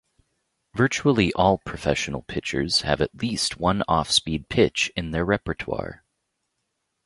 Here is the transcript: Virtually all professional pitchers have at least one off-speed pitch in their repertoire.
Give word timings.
Virtually 0.73 1.31
all 1.33 1.59
professional 1.59 2.23
pitchers 2.23 2.81
have 2.81 3.01
at 3.01 3.13
least 3.21 3.59
one 3.59 3.83
off-speed 3.87 4.49
pitch 4.49 4.91
in 4.95 5.11
their 5.11 5.23
repertoire. 5.23 6.03